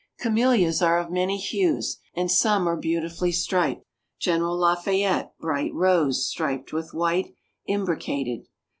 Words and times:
Camellias 0.17 0.81
are 0.81 0.97
of 0.97 1.11
many 1.11 1.37
hues, 1.37 1.97
and 2.15 2.31
some 2.31 2.67
are 2.67 2.75
beautifully 2.75 3.31
striped. 3.31 3.85
Gen. 4.19 4.41
Lafayette, 4.41 5.37
bright 5.39 5.71
rose, 5.75 6.27
striped 6.27 6.73
with 6.73 6.91
white, 6.91 7.35
imbricated. 7.67 8.47